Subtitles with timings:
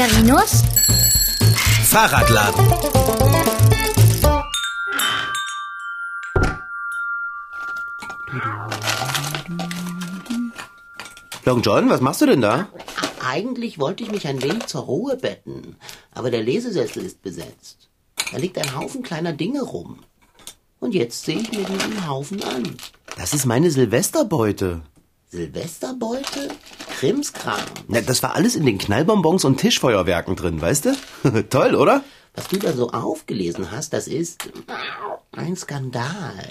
[0.00, 0.62] Figarinos
[1.84, 2.64] Fahrradladen.
[11.44, 12.68] Long John, was machst du denn da?
[13.28, 15.76] Eigentlich wollte ich mich ein wenig zur Ruhe betten,
[16.14, 17.90] aber der Lesesessel ist besetzt.
[18.32, 19.98] Da liegt ein Haufen kleiner Dinge rum.
[20.78, 22.74] Und jetzt sehe ich mir diesen Haufen an.
[23.18, 24.80] Das ist meine Silvesterbeute.
[25.30, 26.48] Silvesterbeute?
[26.98, 27.60] Krimskram.
[27.86, 31.42] Na, das war alles in den Knallbonbons und Tischfeuerwerken drin, weißt du?
[31.50, 32.02] Toll, oder?
[32.34, 34.50] Was du da so aufgelesen hast, das ist
[35.32, 36.48] ein Skandal.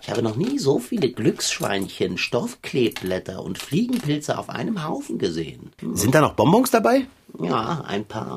[0.00, 5.72] Ich habe noch nie so viele Glücksschweinchen, Stoffkleeblätter und Fliegenpilze auf einem Haufen gesehen.
[5.94, 7.06] Sind da noch Bonbons dabei?
[7.40, 8.36] Ja, ein paar.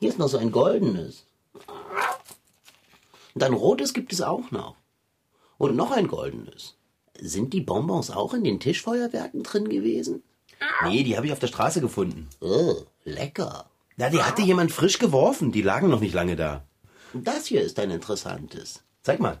[0.00, 1.26] Hier ist noch so ein goldenes.
[3.34, 4.76] Und ein rotes gibt es auch noch.
[5.58, 6.76] Und noch ein goldenes.
[7.24, 10.24] Sind die Bonbons auch in den Tischfeuerwerken drin gewesen?
[10.84, 12.28] Nee, die habe ich auf der Straße gefunden.
[12.40, 13.70] Oh, lecker.
[13.96, 15.52] Na, die hatte jemand frisch geworfen.
[15.52, 16.64] Die lagen noch nicht lange da.
[17.14, 18.82] Das hier ist ein interessantes.
[19.04, 19.40] Zeig mal.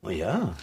[0.00, 0.56] Oh ja.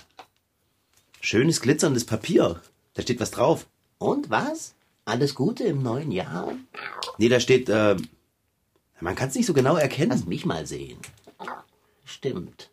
[1.21, 2.59] Schönes glitzerndes Papier.
[2.95, 3.67] Da steht was drauf.
[3.99, 4.73] Und was?
[5.05, 6.53] Alles Gute im neuen Jahr?
[7.19, 7.97] Nee, da steht, äh,
[8.99, 10.09] man kann es nicht so genau erkennen.
[10.09, 10.97] Lass mich mal sehen.
[12.03, 12.71] Stimmt.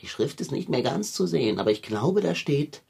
[0.00, 2.82] Die Schrift ist nicht mehr ganz zu sehen, aber ich glaube, da steht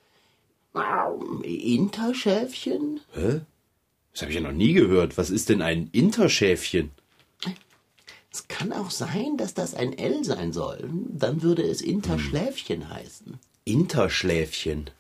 [1.43, 3.01] Interschäfchen.
[3.13, 3.41] Hä?
[4.13, 5.17] Das habe ich ja noch nie gehört.
[5.17, 6.91] Was ist denn ein Interschäfchen?
[8.31, 10.91] Es kann auch sein, dass das ein L sein soll.
[11.09, 13.39] Dann würde es Interschläfchen heißen.
[13.65, 14.91] Interschläfchen.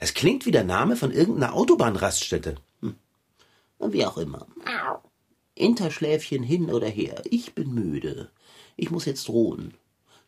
[0.00, 2.56] Das klingt wie der Name von irgendeiner Autobahnraststätte.
[3.78, 4.46] Wie auch immer.
[5.54, 7.22] Interschläfchen hin oder her.
[7.30, 8.30] Ich bin müde.
[8.76, 9.74] Ich muss jetzt ruhen.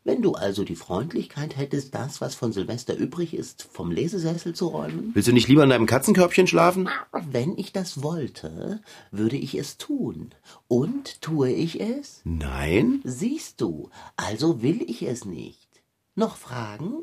[0.06, 4.66] Wenn du also die Freundlichkeit hättest, das, was von Silvester übrig ist, vom Lesesessel zu
[4.66, 5.12] räumen?
[5.14, 6.90] Willst du nicht lieber in deinem Katzenkörbchen schlafen?
[7.12, 10.34] Wenn ich das wollte, würde ich es tun.
[10.68, 12.20] Und tue ich es?
[12.24, 13.00] Nein.
[13.04, 15.70] Siehst du, also will ich es nicht.
[16.14, 17.02] Noch Fragen?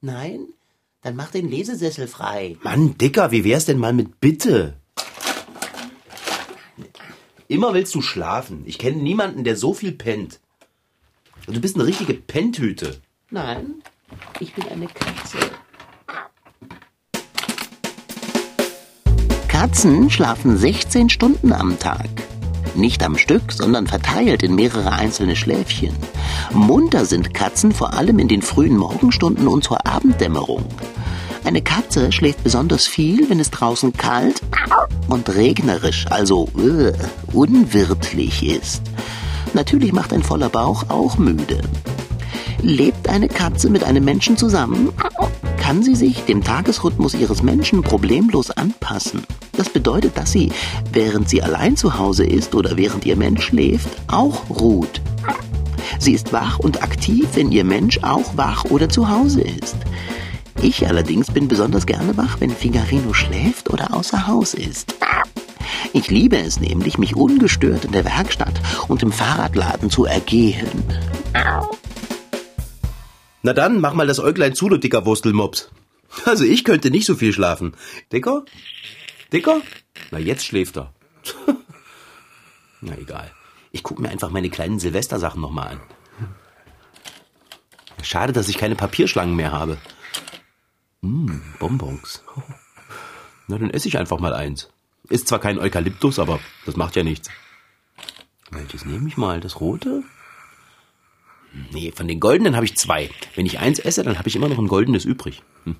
[0.00, 0.46] Nein?
[1.02, 2.56] Dann mach den Lesesessel frei.
[2.62, 4.74] Mann, Dicker, wie wär's denn mal mit Bitte?
[7.48, 8.62] Immer willst du schlafen.
[8.66, 10.38] Ich kenne niemanden, der so viel pennt.
[11.46, 13.00] Du bist eine richtige Penntüte.
[13.30, 13.82] Nein,
[14.38, 15.38] ich bin eine Katze.
[19.48, 22.08] Katzen schlafen 16 Stunden am Tag.
[22.74, 25.94] Nicht am Stück, sondern verteilt in mehrere einzelne Schläfchen.
[26.52, 30.64] Munter sind Katzen vor allem in den frühen Morgenstunden und zur Abenddämmerung.
[31.44, 34.40] Eine Katze schläft besonders viel, wenn es draußen kalt
[35.08, 36.92] und regnerisch, also äh,
[37.32, 38.82] unwirtlich ist.
[39.54, 41.60] Natürlich macht ein voller Bauch auch müde.
[42.62, 44.90] Lebt eine Katze mit einem Menschen zusammen,
[45.58, 49.24] kann sie sich dem Tagesrhythmus ihres Menschen problemlos anpassen.
[49.52, 50.52] Das bedeutet, dass sie,
[50.92, 55.00] während sie allein zu Hause ist oder während ihr Mensch schläft, auch ruht.
[55.98, 59.76] Sie ist wach und aktiv, wenn ihr Mensch auch wach oder zu Hause ist.
[60.62, 64.94] Ich allerdings bin besonders gerne wach, wenn Figarino schläft oder außer Haus ist.
[65.92, 70.68] Ich liebe es nämlich, mich ungestört in der Werkstatt und im Fahrradladen zu ergehen.
[73.42, 75.70] Na dann, mach mal das Äuglein zu, du dicker Wurstelmops.
[76.24, 77.74] Also ich könnte nicht so viel schlafen.
[78.12, 78.44] Dicker?
[79.32, 79.62] Dicker?
[80.10, 80.92] Na, jetzt schläft er.
[82.80, 83.30] Na egal.
[83.72, 85.80] Ich gucke mir einfach meine kleinen Silvestersachen nochmal an.
[88.02, 89.78] Schade, dass ich keine Papierschlangen mehr habe.
[91.02, 92.22] Hm, Bonbons.
[93.46, 94.70] Na, dann esse ich einfach mal eins.
[95.10, 97.28] Ist zwar kein Eukalyptus, aber das macht ja nichts.
[98.50, 99.40] Welches nehme ich mal?
[99.40, 100.04] Das rote?
[101.72, 103.10] Nee, von den goldenen habe ich zwei.
[103.34, 105.42] Wenn ich eins esse, dann habe ich immer noch ein goldenes übrig.
[105.64, 105.74] Hm.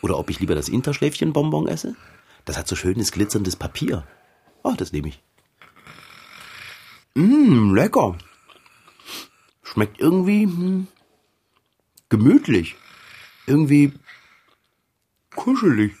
[0.00, 1.96] Oder ob ich lieber das Interschläfchen-Bonbon esse?
[2.44, 4.06] Das hat so schönes glitzerndes Papier.
[4.62, 5.20] Oh, das nehme ich.
[7.14, 8.16] Mmm, lecker.
[9.64, 10.86] Schmeckt irgendwie hm,
[12.08, 12.76] gemütlich.
[13.46, 13.92] Irgendwie
[15.34, 15.96] kuschelig.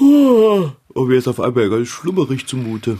[0.00, 2.98] Oh, mir ist auf einmal ganz schlummerig zumute.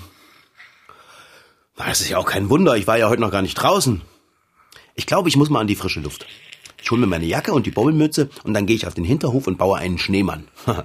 [1.77, 4.03] Das ist ja auch kein Wunder, ich war ja heute noch gar nicht draußen.
[4.94, 6.27] Ich glaube, ich muss mal an die frische Luft.
[6.83, 9.47] Ich hole mir meine Jacke und die Bobbelmütze und dann gehe ich auf den Hinterhof
[9.47, 10.49] und baue einen Schneemann.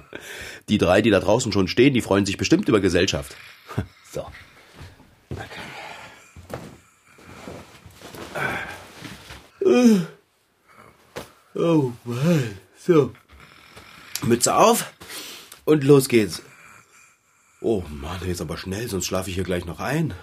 [0.68, 3.34] Die drei, die da draußen schon stehen, die freuen sich bestimmt über Gesellschaft.
[4.10, 4.24] So.
[11.54, 12.58] Oh Mann.
[12.78, 13.12] So.
[14.22, 14.90] Mütze auf
[15.68, 16.40] und los geht's.
[17.60, 20.14] Oh Mann, jetzt aber schnell, sonst schlafe ich hier gleich noch ein.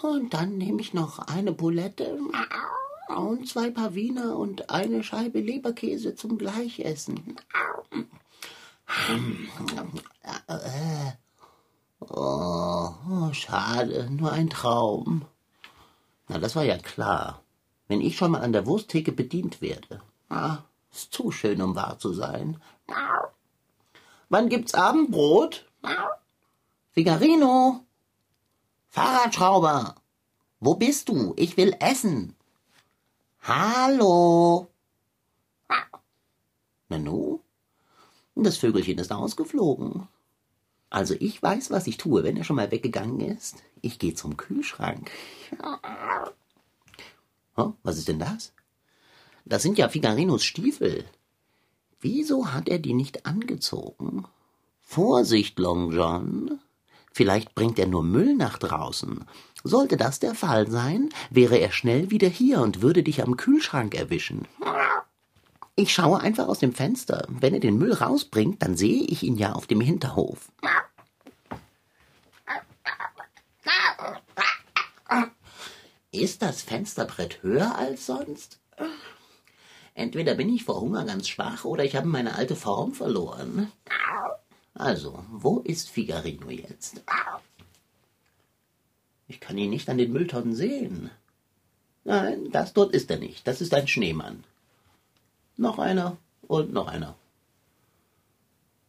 [0.00, 2.18] Und dann nehme ich noch eine Bulette
[3.14, 7.36] Und zwei Paar Wiener und eine Scheibe Leberkäse zum Gleichessen.
[12.00, 15.26] Oh, schade, nur ein Traum.
[16.28, 17.41] Na, das war ja klar.
[17.92, 20.00] Wenn ich schon mal an der Wursttheke bedient werde.
[20.30, 20.60] Ah,
[20.90, 22.58] ist zu schön, um wahr zu sein.
[24.30, 25.70] Wann gibt's Abendbrot?
[26.92, 27.84] Figarino?
[28.88, 29.96] Fahrradschrauber?
[30.58, 31.34] Wo bist du?
[31.36, 32.34] Ich will essen.
[33.42, 34.68] Hallo?
[36.88, 37.40] Nanu?
[38.34, 40.08] Das Vögelchen ist ausgeflogen.
[40.88, 43.62] Also ich weiß, was ich tue, wenn er schon mal weggegangen ist.
[43.82, 45.10] Ich gehe zum Kühlschrank.
[47.54, 48.52] Was ist denn das?
[49.44, 51.04] Das sind ja Figarinos Stiefel.
[52.00, 54.24] Wieso hat er die nicht angezogen?
[54.80, 56.60] Vorsicht, Long John.
[57.12, 59.24] Vielleicht bringt er nur Müll nach draußen.
[59.64, 63.94] Sollte das der Fall sein, wäre er schnell wieder hier und würde dich am Kühlschrank
[63.94, 64.48] erwischen.
[65.74, 67.26] Ich schaue einfach aus dem Fenster.
[67.28, 70.50] Wenn er den Müll rausbringt, dann sehe ich ihn ja auf dem Hinterhof.
[76.12, 78.60] Ist das Fensterbrett höher als sonst?
[79.94, 83.72] Entweder bin ich vor Hunger ganz schwach oder ich habe meine alte Form verloren.
[84.74, 87.02] Also, wo ist Figarino jetzt?
[89.26, 91.10] Ich kann ihn nicht an den Mülltonnen sehen.
[92.04, 93.46] Nein, das dort ist er nicht.
[93.46, 94.44] Das ist ein Schneemann.
[95.56, 97.16] Noch einer und noch einer.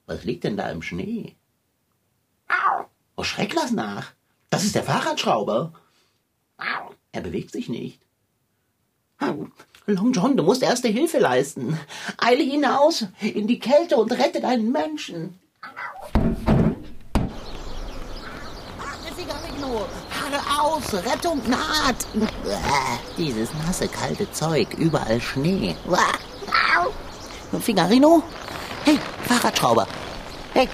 [0.08, 1.36] Was liegt denn da im Schnee?
[3.16, 4.12] Oh, schreck das nach.
[4.50, 5.72] Das ist der Fahrradschrauber.
[7.12, 8.02] Er bewegt sich nicht.
[9.86, 11.78] Long John, du musst erste Hilfe leisten.
[12.18, 15.40] Eile hinaus in die Kälte und rette deinen Menschen.
[19.16, 22.08] Figarino, haare aus, Rettung naht.
[23.18, 25.76] Dieses nasse, kalte Zeug, überall Schnee.
[27.60, 28.24] Figarino?
[28.86, 28.98] Hey,
[29.28, 29.88] Fahrradschrauber.
[30.54, 30.68] Hey,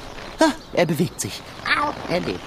[0.74, 1.42] er bewegt sich.
[2.10, 2.40] Er lebt.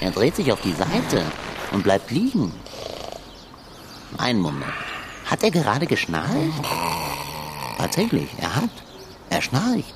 [0.00, 1.24] Er dreht sich auf die Seite
[1.72, 2.52] und bleibt liegen.
[4.16, 4.72] Einen Moment.
[5.24, 6.64] Hat er gerade geschnarcht?
[7.76, 8.70] Tatsächlich, er hat.
[9.30, 9.94] Er schnarcht.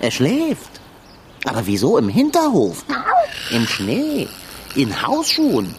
[0.00, 0.80] Er schläft.
[1.44, 2.84] Aber wieso im Hinterhof?
[3.50, 4.28] Im Schnee.
[4.74, 5.74] In Hausschuhen.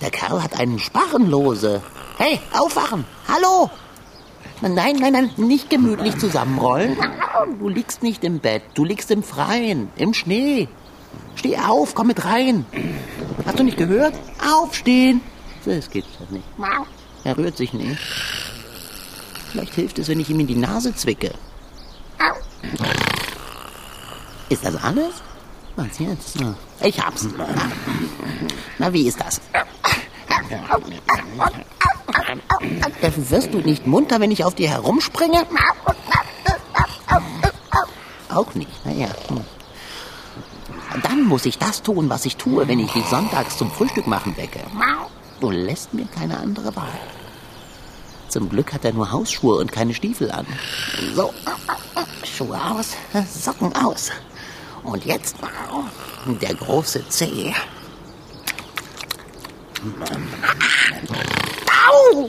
[0.00, 1.82] Der Kerl hat einen Sparrenlose.
[2.16, 3.04] Hey, aufwachen!
[3.28, 3.70] Hallo!
[4.62, 6.96] Nein, nein, nein, nicht gemütlich zusammenrollen.
[7.58, 10.68] Du liegst nicht im Bett, du liegst im Freien, im Schnee.
[11.34, 12.66] Steh auf, komm mit rein.
[13.44, 14.14] Hast du nicht gehört?
[14.52, 15.20] Aufstehen.
[15.64, 16.44] Das geht doch nicht.
[17.24, 17.98] Er rührt sich nicht.
[19.52, 21.32] Vielleicht hilft es, wenn ich ihm in die Nase zwicke.
[24.48, 25.14] Ist das alles?
[25.76, 26.36] Was jetzt?
[26.82, 27.28] Ich hab's.
[28.78, 29.40] Na, wie ist das?
[33.30, 35.46] Wirst du nicht munter, wenn ich auf dir herumspringe?
[38.28, 39.08] Auch nicht, naja.
[39.28, 39.40] Hm.
[41.02, 44.36] Dann muss ich das tun, was ich tue, wenn ich dich sonntags zum Frühstück machen
[44.36, 44.60] wecke.
[45.40, 46.98] Du lässt mir keine andere Wahl.
[48.28, 50.46] Zum Glück hat er nur Hausschuhe und keine Stiefel an.
[51.14, 51.32] So,
[52.24, 52.90] Schuhe aus,
[53.28, 54.10] Socken aus.
[54.84, 55.36] Und jetzt
[56.26, 57.54] der große Zeh.
[61.88, 62.28] Au!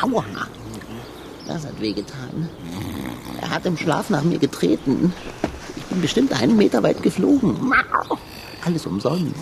[0.00, 0.24] Aua!
[1.46, 2.48] Das hat wehgetan.
[3.40, 5.12] Er hat im Schlaf nach mir getreten.
[5.90, 7.72] Bin bestimmt einen Meter weit geflogen.
[8.64, 9.34] Alles umsonst.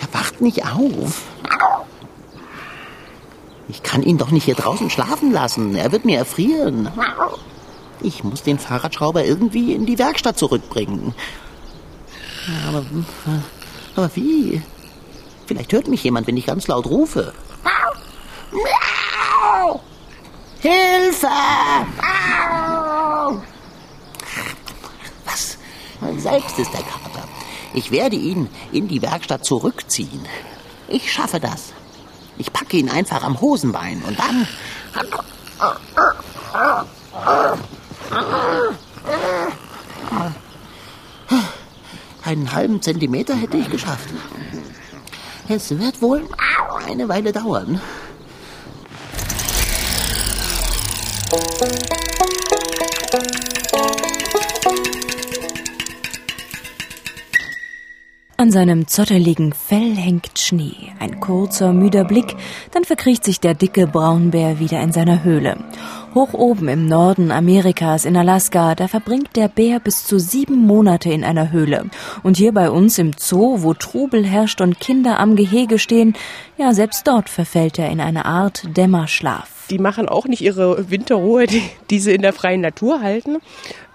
[0.00, 1.22] Er wacht nicht auf.
[3.68, 5.74] Ich kann ihn doch nicht hier draußen schlafen lassen.
[5.74, 6.88] Er wird mir erfrieren.
[8.00, 11.14] Ich muss den Fahrradschrauber irgendwie in die Werkstatt zurückbringen.
[12.66, 12.84] Aber,
[13.96, 14.62] aber wie?
[15.46, 17.34] Vielleicht hört mich jemand, wenn ich ganz laut rufe.
[20.60, 21.28] Hilfe!
[26.30, 27.26] Selbst ist der Kater.
[27.72, 30.26] Ich werde ihn in die Werkstatt zurückziehen.
[30.86, 31.72] Ich schaffe das.
[32.36, 34.46] Ich packe ihn einfach am Hosenbein und dann.
[42.24, 44.08] Einen halben Zentimeter hätte ich geschafft.
[45.48, 46.28] Es wird wohl
[46.86, 47.80] eine Weile dauern.
[58.40, 60.92] An seinem zotteligen Fell hängt Schnee.
[61.00, 62.36] Ein kurzer, müder Blick,
[62.70, 65.56] dann verkriecht sich der dicke Braunbär wieder in seiner Höhle.
[66.14, 71.10] Hoch oben im Norden Amerikas in Alaska, da verbringt der Bär bis zu sieben Monate
[71.10, 71.86] in einer Höhle.
[72.22, 76.14] Und hier bei uns im Zoo, wo Trubel herrscht und Kinder am Gehege stehen,
[76.56, 79.66] ja, selbst dort verfällt er in eine Art Dämmerschlaf.
[79.70, 83.38] Die machen auch nicht ihre Winterruhe, die, die sie in der freien Natur halten.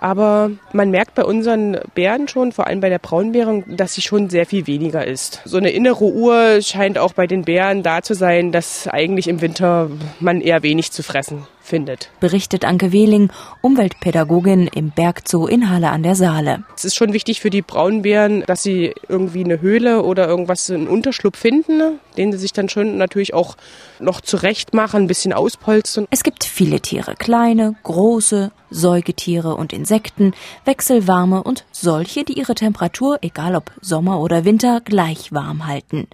[0.04, 4.30] Aber man merkt bei unseren Bären schon, vor allem bei der Braunbären, dass sie schon
[4.30, 5.40] sehr viel weniger ist.
[5.46, 9.40] So eine innere Uhr scheint auch bei den Bären da zu sein, dass eigentlich im
[9.40, 12.12] Winter man eher wenig zu fressen findet.
[12.20, 16.64] Berichtet Anke Wehling, Umweltpädagogin im Bergzoo in Halle an der Saale.
[16.76, 20.88] Es ist schon wichtig für die Braunbären, dass sie irgendwie eine Höhle oder irgendwas, einen
[20.88, 23.56] Unterschlupf finden, den sie sich dann schon natürlich auch
[24.00, 26.08] noch zurecht machen, ein bisschen auspolstern.
[26.12, 30.34] Es gibt viele Tiere, kleine, große, Säugetiere und Insekten,
[30.66, 36.08] wechselwarme und solche, die ihre Temperatur, egal ob Sommer oder Winter, gleich warm halten.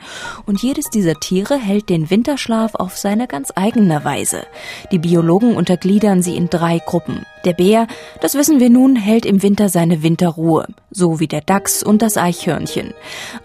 [0.46, 4.44] Und jedes dieser Tiere hält den Winterschlaf auf seine ganz eigene Weise.
[4.91, 7.25] Die Biologen untergliedern sie in drei Gruppen.
[7.46, 7.88] Der Bär,
[8.19, 12.17] das wissen wir nun, hält im Winter seine Winterruhe, so wie der Dachs und das
[12.17, 12.93] Eichhörnchen.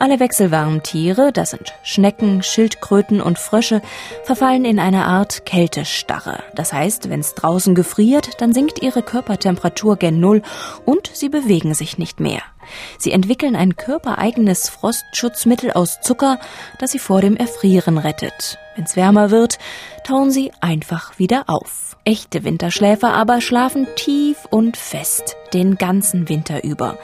[0.01, 3.83] Alle wechselwarmen Tiere, das sind Schnecken, Schildkröten und Frösche,
[4.25, 6.43] verfallen in eine Art Kältestarre.
[6.57, 10.43] Das heißt, wenn es draußen gefriert, dann sinkt ihre Körpertemperatur gen Null
[10.85, 12.43] und sie bewegen sich nicht mehr.
[12.99, 16.39] Sie entwickeln ein körpereigenes Frostschutzmittel aus Zucker,
[16.79, 18.59] das sie vor dem Erfrieren rettet.
[18.77, 19.59] Wenn's wärmer wird,
[20.05, 21.97] tauen sie einfach wieder auf.
[22.05, 26.99] Echte Winterschläfer aber schlafen tief und fest den ganzen Winter über.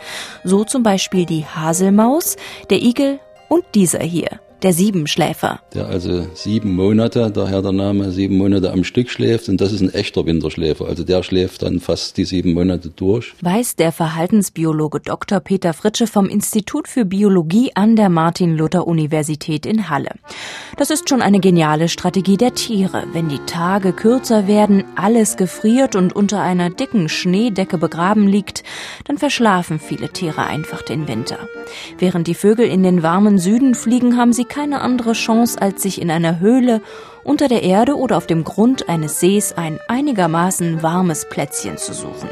[0.44, 2.36] So zum Beispiel die Haselmaus,
[2.70, 5.60] der Igel und dieser hier der Siebenschläfer.
[5.74, 9.80] Der also sieben Monate, daher der Name, sieben Monate am Stück schläft und das ist
[9.80, 10.86] ein echter Winterschläfer.
[10.86, 13.32] Also der schläft dann fast die sieben Monate durch.
[13.40, 15.40] Weiß der Verhaltensbiologe Dr.
[15.40, 20.10] Peter Fritsche vom Institut für Biologie an der Martin-Luther-Universität in Halle.
[20.76, 23.04] Das ist schon eine geniale Strategie der Tiere.
[23.12, 28.62] Wenn die Tage kürzer werden, alles gefriert und unter einer dicken Schneedecke begraben liegt,
[29.04, 31.38] dann verschlafen viele Tiere einfach den Winter.
[31.98, 36.02] Während die Vögel in den warmen Süden fliegen, haben sie keine andere Chance, als sich
[36.02, 36.82] in einer Höhle,
[37.24, 42.28] unter der Erde oder auf dem Grund eines Sees ein einigermaßen warmes Plätzchen zu suchen.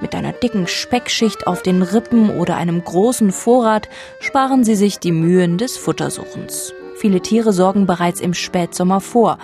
[0.00, 3.88] Mit einer dicken Speckschicht auf den Rippen oder einem großen Vorrat
[4.20, 6.74] sparen sie sich die Mühen des Futtersuchens.
[6.96, 9.38] Viele Tiere sorgen bereits im Spätsommer vor.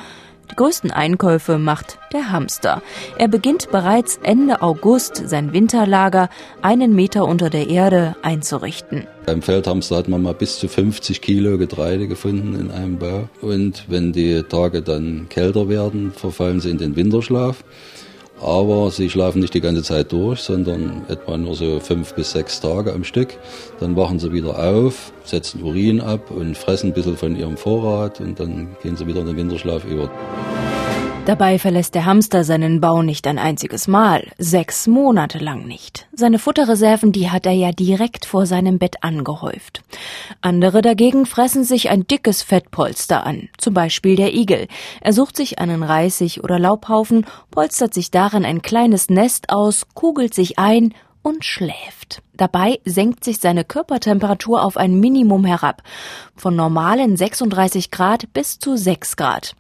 [0.50, 2.82] Die größten Einkäufe macht der Hamster.
[3.18, 6.30] Er beginnt bereits Ende August sein Winterlager
[6.62, 9.06] einen Meter unter der Erde einzurichten.
[9.26, 13.28] Beim Feldhamster hat man mal bis zu 50 Kilo Getreide gefunden in einem Bau.
[13.42, 17.62] Und wenn die Tage dann kälter werden, verfallen sie in den Winterschlaf.
[18.40, 22.60] Aber sie schlafen nicht die ganze Zeit durch, sondern etwa nur so fünf bis sechs
[22.60, 23.36] Tage am Stück.
[23.80, 28.20] Dann wachen sie wieder auf, setzen Urin ab und fressen ein bisschen von ihrem Vorrat
[28.20, 30.10] und dann gehen sie wieder in den Winterschlaf über.
[31.28, 36.08] Dabei verlässt der Hamster seinen Bau nicht ein einziges Mal, sechs Monate lang nicht.
[36.14, 39.82] Seine Futterreserven, die hat er ja direkt vor seinem Bett angehäuft.
[40.40, 44.68] Andere dagegen fressen sich ein dickes Fettpolster an, zum Beispiel der Igel.
[45.02, 50.32] Er sucht sich einen Reisig oder Laubhaufen, polstert sich darin ein kleines Nest aus, kugelt
[50.32, 52.22] sich ein und schläft.
[52.36, 55.82] Dabei senkt sich seine Körpertemperatur auf ein Minimum herab,
[56.36, 59.54] von normalen 36 Grad bis zu 6 Grad.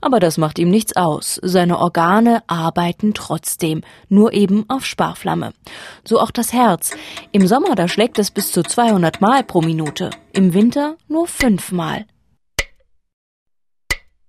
[0.00, 1.40] Aber das macht ihm nichts aus.
[1.42, 5.52] Seine Organe arbeiten trotzdem, nur eben auf Sparflamme.
[6.04, 6.90] So auch das Herz.
[7.32, 10.10] Im Sommer, da schlägt es bis zu 200 Mal pro Minute.
[10.32, 12.06] Im Winter nur 5 Mal.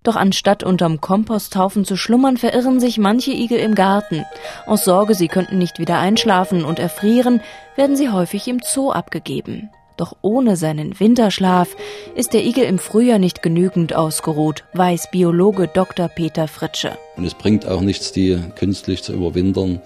[0.06, 4.24] Doch anstatt unterm Komposthaufen zu schlummern, verirren sich manche Igel im Garten.
[4.68, 7.42] Aus Sorge, sie könnten nicht wieder einschlafen und erfrieren,
[7.76, 9.72] werden sie häufig im Zoo abgegeben.
[9.98, 11.76] Doch ohne seinen Winterschlaf
[12.16, 16.08] ist der Igel im Frühjahr nicht genügend ausgeruht, weiß Biologe Dr.
[16.08, 16.98] Peter Fritsche.
[17.18, 19.82] Und es bringt auch nichts, die künstlich zu überwintern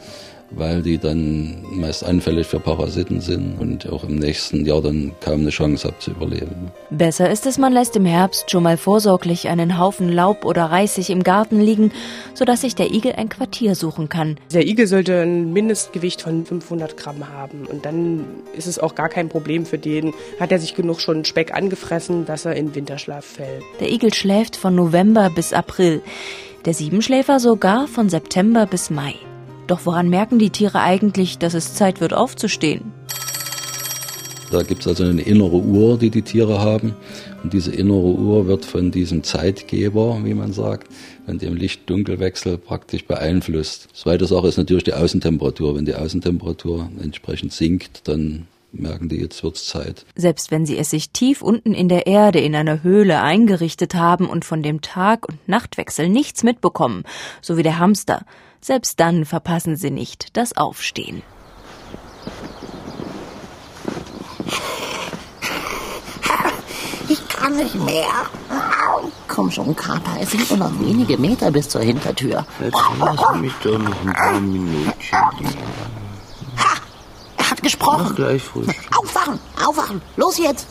[0.51, 5.41] weil die dann meist anfällig für Parasiten sind und auch im nächsten Jahr dann kaum
[5.41, 6.71] eine Chance haben zu überleben.
[6.89, 11.09] Besser ist es, man lässt im Herbst schon mal vorsorglich einen Haufen Laub oder Reisig
[11.09, 11.91] im Garten liegen,
[12.33, 14.37] sodass sich der Igel ein Quartier suchen kann.
[14.53, 18.25] Der Igel sollte ein Mindestgewicht von 500 Gramm haben und dann
[18.55, 20.13] ist es auch gar kein Problem für den.
[20.39, 23.63] Hat er sich genug schon Speck angefressen, dass er in Winterschlaf fällt.
[23.79, 26.01] Der Igel schläft von November bis April,
[26.65, 29.15] der Siebenschläfer sogar von September bis Mai.
[29.69, 32.91] Doch woran merken die Tiere eigentlich, dass es Zeit wird aufzustehen?
[34.49, 36.95] Da gibt es also eine innere Uhr, die die Tiere haben.
[37.43, 40.91] Und diese innere Uhr wird von diesem Zeitgeber, wie man sagt,
[41.27, 43.89] von dem Licht-Dunkelwechsel praktisch beeinflusst.
[43.93, 45.75] Zweite Sache ist natürlich die Außentemperatur.
[45.75, 50.03] Wenn die Außentemperatur entsprechend sinkt, dann merken die, jetzt wird's Zeit.
[50.15, 54.27] Selbst wenn sie es sich tief unten in der Erde in einer Höhle eingerichtet haben
[54.27, 57.03] und von dem Tag- und Nachtwechsel nichts mitbekommen,
[57.41, 58.25] so wie der Hamster,
[58.61, 61.21] selbst dann verpassen sie nicht das Aufstehen.
[67.07, 68.05] Ich kann nicht mehr.
[69.27, 72.45] Komm schon, Kater, es sind nur noch wenige Meter bis zur Hintertür.
[72.59, 74.91] Jetzt lass mich doch noch ein paar Minütchen
[75.37, 75.53] liegen.
[77.37, 78.03] Er hat gesprochen.
[78.03, 78.75] Mach gleich Frühstück.
[78.97, 80.67] Aufwachen, aufwachen, los jetzt.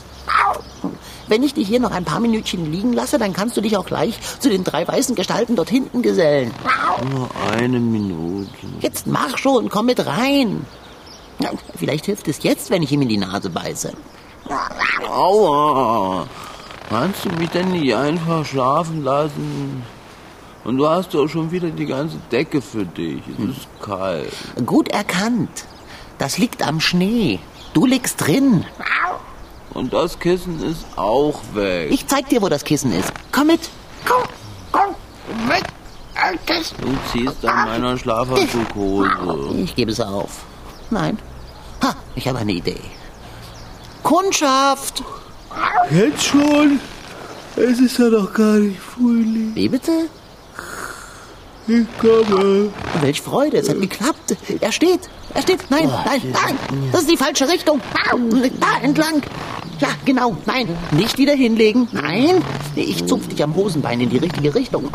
[1.26, 3.87] Wenn ich dich hier noch ein paar Minütchen liegen lasse, dann kannst du dich auch
[3.87, 6.52] gleich zu den drei weißen Gestalten dort hinten gesellen.
[7.05, 8.49] Nur eine Minute.
[8.81, 10.67] Jetzt mach schon, komm mit rein.
[11.40, 13.93] Ja, Vielleicht hilft es jetzt, wenn ich ihm in die Nase beiße.
[15.09, 16.26] Aua!
[16.88, 19.83] Kannst du mich denn nicht einfach schlafen lassen?
[20.64, 23.23] Und du hast doch schon wieder die ganze Decke für dich.
[23.28, 24.33] Es ist kalt.
[24.67, 25.67] Gut erkannt.
[26.19, 27.38] Das liegt am Schnee.
[27.75, 28.64] Du liegst drin.
[29.75, 31.90] Und das Kissen ist auch weg.
[31.93, 33.12] Ich zeig dir, wo das Kissen ist.
[33.31, 33.61] Komm mit.
[34.05, 34.25] Komm,
[34.73, 34.95] komm,
[35.47, 35.64] mit.
[36.81, 39.11] Du ziehst an meiner Schlafanzughose.
[39.63, 40.45] Ich gebe es auf.
[40.91, 41.19] Nein.
[41.83, 42.81] Ha, ich habe eine Idee.
[44.03, 45.03] Kundschaft!
[45.91, 46.81] Jetzt schon?
[47.57, 49.53] Es ist ja noch gar nicht Frühling.
[49.55, 50.09] Wie bitte?
[51.67, 52.71] Ich komme.
[53.01, 54.37] Welch Freude, es hat geklappt.
[54.61, 55.01] Er steht,
[55.35, 55.71] er steht.
[55.71, 56.59] Nein, nein, nein,
[56.93, 57.81] das ist die falsche Richtung.
[58.61, 59.23] Da entlang.
[59.79, 61.89] Ja, genau, nein, nicht wieder hinlegen.
[61.93, 62.43] Nein,
[62.75, 64.91] ich zupf dich am Hosenbein in die richtige Richtung.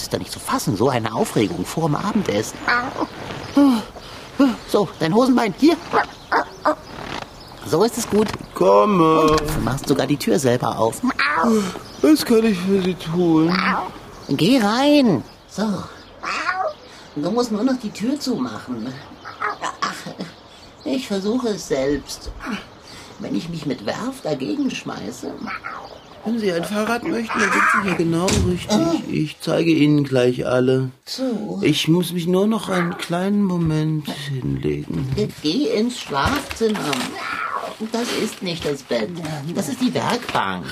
[0.00, 2.56] Das ist doch nicht zu fassen, so eine Aufregung vor dem Abendessen.
[4.66, 5.76] So, dein Hosenbein, hier.
[7.66, 8.28] So ist es gut.
[8.54, 9.36] Komme.
[9.36, 11.02] Du machst sogar die Tür selber auf.
[12.00, 13.54] Was kann ich für Sie tun?
[14.30, 15.22] Geh rein.
[15.50, 15.68] So.
[17.14, 18.90] Du musst nur noch die Tür zumachen.
[19.82, 19.94] Ach,
[20.86, 22.30] ich versuche es selbst.
[23.18, 25.30] Wenn ich mich mit Werf dagegen schmeiße.
[26.24, 29.08] Wenn Sie ein Fahrrad möchten, dann sind Sie hier genau richtig.
[29.08, 30.90] Ich zeige Ihnen gleich alle.
[31.04, 31.60] So.
[31.62, 35.08] Ich muss mich nur noch einen kleinen Moment hinlegen.
[35.42, 36.92] Geh ins Schlafzimmer.
[37.92, 39.10] Das ist nicht das Bett.
[39.54, 40.66] Das ist die Werkbank.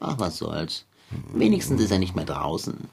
[0.00, 0.84] Ach, was soll's.
[1.32, 2.88] Wenigstens ist er nicht mehr draußen.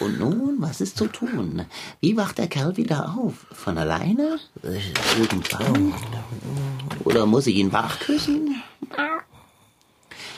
[0.00, 1.66] Und nun, was ist zu tun?
[2.00, 3.46] Wie wacht der Kerl wieder auf?
[3.52, 4.38] Von alleine?
[5.18, 5.92] Irgendwann?
[7.04, 8.62] Oder muss ich ihn wachküssen?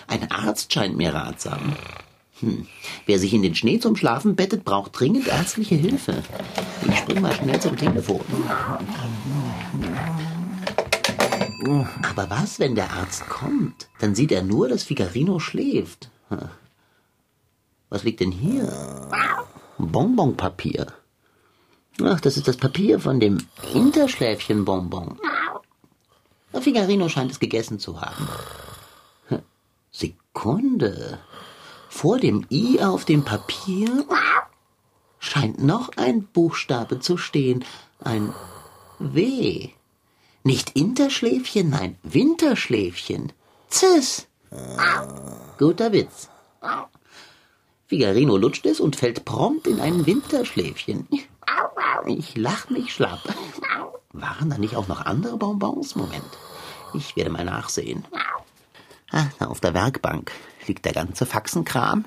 [0.06, 1.76] Ein Arzt scheint mir ratsam.
[2.40, 2.66] Hm.
[3.06, 6.22] Wer sich in den Schnee zum Schlafen bettet, braucht dringend ärztliche Hilfe.
[6.88, 8.24] Ich spring mal schnell zum Telefon.
[12.02, 13.88] Aber was, wenn der Arzt kommt?
[14.00, 16.10] Dann sieht er nur, dass Figarino schläft.
[16.28, 16.48] Hm.
[17.88, 19.10] Was liegt denn hier?
[19.78, 20.86] Bonbonpapier.
[22.02, 23.38] Ach, das ist das Papier von dem
[23.72, 25.18] Hinterschläfchenbonbon.
[26.60, 28.28] Figarino scheint es gegessen zu haben.
[29.90, 31.18] Sekunde.
[31.88, 34.04] Vor dem I auf dem Papier
[35.20, 37.64] scheint noch ein Buchstabe zu stehen.
[38.00, 38.34] Ein
[38.98, 39.68] W.
[40.42, 43.32] Nicht Interschläfchen, nein, Winterschläfchen.
[43.68, 44.26] Ziss.
[45.58, 46.28] Guter Witz.
[47.86, 51.06] Figarino lutscht es und fällt prompt in ein Winterschläfchen.
[52.06, 53.20] Ich lach mich schlapp.
[54.14, 55.96] Waren da nicht auch noch andere Bonbons?
[55.96, 56.22] Moment.
[56.94, 58.04] Ich werde mal nachsehen.
[59.10, 60.30] Ah, da auf der Werkbank
[60.68, 62.04] liegt der ganze Faxenkram.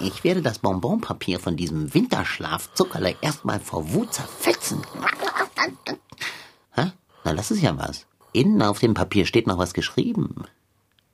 [0.00, 4.80] Ich werde das Bonbonpapier von diesem Winterschlafzuckerle erstmal vor Wut zerfetzen.
[6.70, 6.92] Hä?
[7.24, 8.06] Na, das ist ja was.
[8.32, 10.44] Innen auf dem Papier steht noch was geschrieben.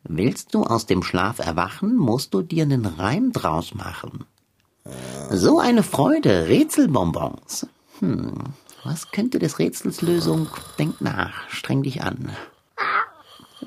[0.04, 4.26] Willst du aus dem Schlaf erwachen, musst du dir einen Reim draus machen.
[5.30, 7.66] So eine Freude, Rätselbonbons.
[8.00, 10.48] Hm, was könnte des Rätsels Lösung?
[10.78, 12.30] Denk nach, streng dich an.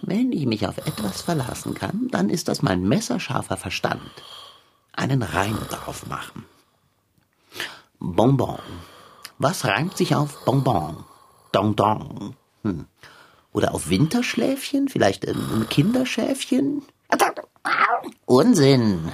[0.02, 4.02] Wenn ich mich auf etwas verlassen kann, dann ist das mein messerscharfer Verstand.
[4.94, 6.46] Einen Reim drauf machen.
[8.00, 8.60] Bonbon.
[9.38, 11.04] Was reimt sich auf Bonbon?
[11.52, 12.36] Dong Dong.
[12.64, 12.86] Hm.
[13.54, 14.88] Oder auf Winterschläfchen?
[14.88, 16.84] Vielleicht ein Kinderschäfchen?
[18.26, 19.12] Unsinn.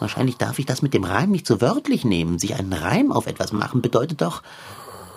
[0.00, 2.38] Wahrscheinlich darf ich das mit dem Reim nicht so wörtlich nehmen.
[2.38, 4.42] Sich einen Reim auf etwas machen bedeutet doch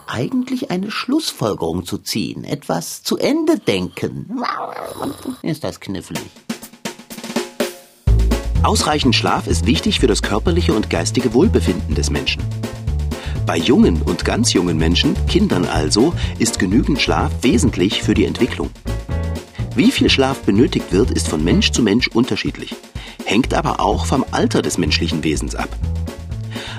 [0.08, 4.42] eigentlich eine Schlussfolgerung zu ziehen, etwas zu Ende denken.
[5.42, 6.22] Ist das knifflig.
[8.64, 12.44] Ausreichend Schlaf ist wichtig für das körperliche und geistige Wohlbefinden des Menschen.
[13.46, 18.70] Bei jungen und ganz jungen Menschen, Kindern also, ist genügend Schlaf wesentlich für die Entwicklung.
[19.76, 22.76] Wie viel Schlaf benötigt wird, ist von Mensch zu Mensch unterschiedlich,
[23.32, 25.70] hängt aber auch vom Alter des menschlichen Wesens ab.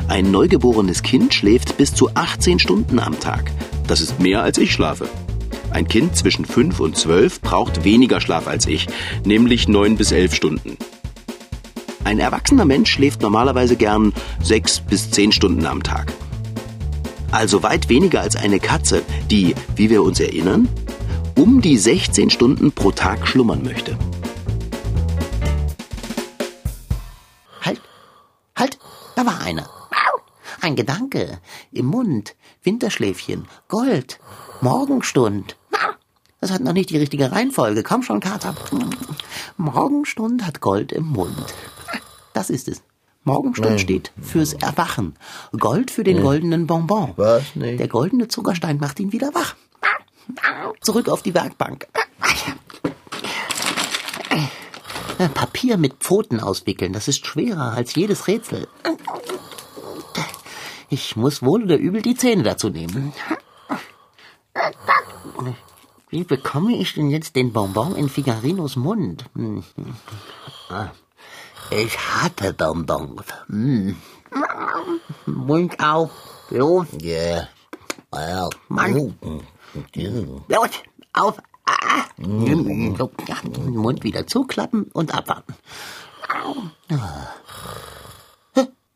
[0.07, 3.51] Ein neugeborenes Kind schläft bis zu 18 Stunden am Tag.
[3.87, 5.09] Das ist mehr als ich schlafe.
[5.71, 8.87] Ein Kind zwischen 5 und 12 braucht weniger Schlaf als ich,
[9.25, 10.77] nämlich 9 bis 11 Stunden.
[12.05, 14.13] Ein erwachsener Mensch schläft normalerweise gern
[14.43, 16.13] 6 bis 10 Stunden am Tag.
[17.31, 20.69] Also weit weniger als eine Katze, die, wie wir uns erinnern,
[21.35, 23.97] um die 16 Stunden pro Tag schlummern möchte.
[29.23, 29.69] Da war einer.
[30.61, 34.19] Ein Gedanke im Mund, Winterschläfchen, Gold,
[34.61, 35.57] Morgenstund.
[36.41, 37.85] Das hat noch nicht die richtige Reihenfolge.
[37.85, 38.55] Komm schon, Kater.
[39.57, 41.55] Morgenstund hat Gold im Mund.
[42.33, 42.83] Das ist es.
[43.23, 45.15] Morgenstund steht fürs Erwachen.
[45.57, 47.13] Gold für den goldenen Bonbon.
[47.17, 47.45] Was?
[47.55, 47.77] Nee.
[47.77, 49.55] Der goldene Zuckerstein macht ihn wieder wach.
[50.81, 51.87] Zurück auf die Werkbank.
[55.29, 58.69] Papier mit Pfoten auswickeln, das ist schwerer als jedes Rätsel.
[60.89, 63.13] Ich muss wohl oder übel die Zähne dazu nehmen.
[66.11, 69.25] Wie bekomme ich denn jetzt den Bonbon in Figarinos Mund?
[71.71, 73.25] Ich hatte Bonbons.
[75.27, 76.11] Mund auf.
[76.51, 76.87] Los.
[77.01, 77.49] Ja.
[78.15, 78.51] Ja.
[78.69, 79.17] Mann.
[80.49, 80.71] Los,
[81.15, 81.39] auf.
[81.85, 82.05] Ah.
[82.19, 85.55] Den Mund wieder zuklappen und abwarten.
[86.29, 86.55] Ah.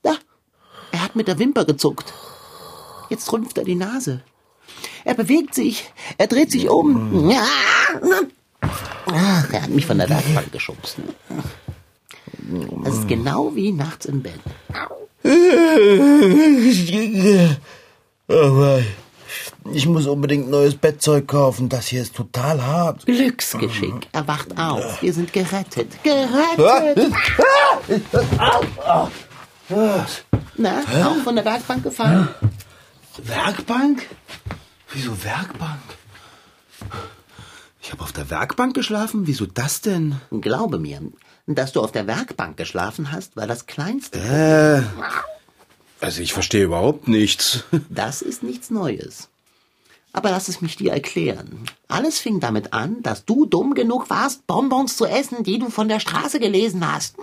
[0.03, 0.14] Da.
[0.92, 2.12] Er hat mit der Wimper gezuckt.
[3.11, 4.22] Jetzt rümpft er die Nase.
[5.05, 5.92] Er bewegt sich.
[6.18, 7.31] Er dreht sich um.
[9.07, 10.96] Ach, er hat mich von der Werkbank geschubst.
[12.85, 14.40] Das ist genau wie nachts im Bett.
[18.29, 18.83] Aber
[19.72, 21.68] ich muss unbedingt neues Bettzeug kaufen.
[21.68, 23.07] Das hier ist total hart.
[23.07, 24.09] Glücksgeschick.
[24.12, 25.03] Er wacht auf.
[25.03, 26.03] Wir sind gerettet.
[26.03, 27.14] Gerettet.
[30.57, 32.29] Na, auch von der Werkbank gefallen?
[33.18, 34.07] Werkbank?
[34.92, 35.81] Wieso Werkbank?
[37.83, 39.27] Ich habe auf der Werkbank geschlafen?
[39.27, 40.16] Wieso das denn?
[40.31, 41.01] Glaube mir,
[41.46, 44.18] dass du auf der Werkbank geschlafen hast, war das Kleinste.
[44.18, 44.83] Äh.
[46.01, 47.65] Also ich verstehe überhaupt nichts.
[47.89, 49.29] Das ist nichts Neues.
[50.13, 51.67] Aber lass es mich dir erklären.
[51.89, 55.89] Alles fing damit an, dass du dumm genug warst, Bonbons zu essen, die du von
[55.89, 57.17] der Straße gelesen hast.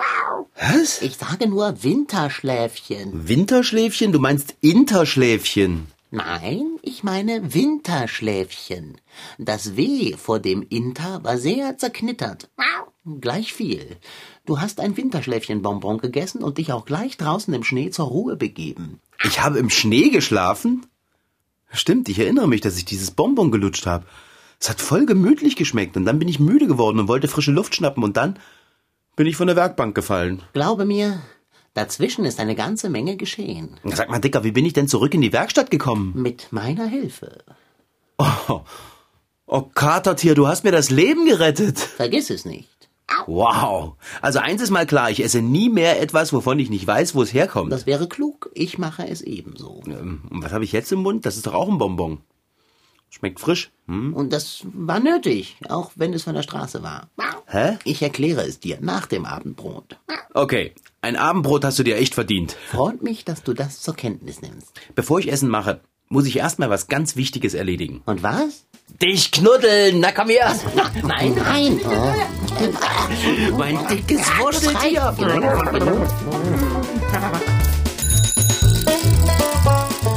[0.55, 1.01] Was?
[1.01, 3.27] Ich sage nur Winterschläfchen.
[3.27, 4.11] Winterschläfchen?
[4.11, 5.87] Du meinst Interschläfchen.
[6.11, 8.97] Nein, ich meine Winterschläfchen.
[9.39, 12.49] Das W vor dem Inter war sehr zerknittert.
[13.19, 13.97] Gleich viel.
[14.45, 18.99] Du hast ein Winterschläfchenbonbon gegessen und dich auch gleich draußen im Schnee zur Ruhe begeben.
[19.23, 20.85] Ich habe im Schnee geschlafen?
[21.71, 24.05] Stimmt, ich erinnere mich, dass ich dieses Bonbon gelutscht habe.
[24.59, 27.73] Es hat voll gemütlich geschmeckt und dann bin ich müde geworden und wollte frische Luft
[27.75, 28.37] schnappen und dann
[29.15, 30.43] bin ich von der Werkbank gefallen.
[30.51, 31.21] Glaube mir,
[31.73, 33.79] dazwischen ist eine ganze Menge geschehen.
[33.85, 36.11] Sag mal, Dicker, wie bin ich denn zurück in die Werkstatt gekommen?
[36.15, 37.45] Mit meiner Hilfe.
[38.17, 38.61] Oh,
[39.45, 41.79] oh Katertier, du hast mir das Leben gerettet.
[41.79, 42.72] Vergiss es nicht.
[43.27, 43.93] Wow.
[44.21, 47.21] Also eins ist mal klar, ich esse nie mehr etwas, wovon ich nicht weiß, wo
[47.23, 47.71] es herkommt.
[47.71, 48.49] Das wäre klug.
[48.53, 49.81] Ich mache es ebenso.
[49.87, 51.25] Ähm, Und was habe ich jetzt im Mund?
[51.25, 52.19] Das ist doch auch ein Bonbon.
[53.09, 53.71] Schmeckt frisch.
[53.87, 54.13] Hm?
[54.13, 57.09] Und das war nötig, auch wenn es von der Straße war.
[57.45, 57.77] Hä?
[57.83, 59.99] Ich erkläre es dir nach dem Abendbrot.
[60.33, 62.55] Okay, ein Abendbrot hast du dir echt verdient.
[62.71, 64.71] Freut mich, dass du das zur Kenntnis nimmst.
[64.95, 68.01] Bevor ich Essen mache, muss ich erstmal was ganz Wichtiges erledigen.
[68.07, 68.65] Und was?
[69.01, 70.55] Dich knuddeln, na komm her.
[71.03, 71.79] Nein, nein.
[71.85, 72.42] Oh.
[73.57, 75.13] Mein dickes Wurschteltier.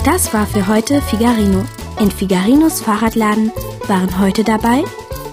[0.04, 1.64] Das war für heute Figarino.
[1.98, 3.52] In Figarinos Fahrradladen
[3.88, 4.84] waren heute dabei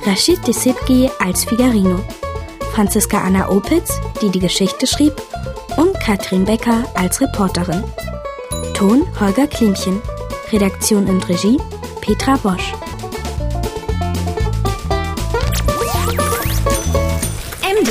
[0.06, 2.00] Rashid Desipgi als Figarino,
[2.74, 5.14] Franziska Anna Opitz, die die Geschichte schrieb,
[5.78, 7.84] und Katrin Becker als Reporterin.
[8.74, 10.02] Ton Holger Klimchen,
[10.52, 11.58] Redaktion und Regie
[12.02, 12.74] Petra Bosch.